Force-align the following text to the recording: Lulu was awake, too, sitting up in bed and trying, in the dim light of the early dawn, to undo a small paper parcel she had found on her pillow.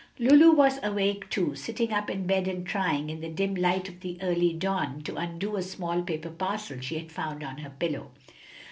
Lulu 0.17 0.53
was 0.53 0.79
awake, 0.81 1.29
too, 1.29 1.53
sitting 1.53 1.93
up 1.93 2.09
in 2.09 2.25
bed 2.25 2.47
and 2.47 2.65
trying, 2.65 3.11
in 3.11 3.21
the 3.21 3.29
dim 3.29 3.53
light 3.53 3.87
of 3.87 3.99
the 3.99 4.17
early 4.23 4.51
dawn, 4.51 5.03
to 5.03 5.15
undo 5.15 5.57
a 5.57 5.61
small 5.61 6.01
paper 6.01 6.31
parcel 6.31 6.79
she 6.81 6.97
had 6.97 7.11
found 7.11 7.43
on 7.43 7.59
her 7.59 7.69
pillow. 7.69 8.09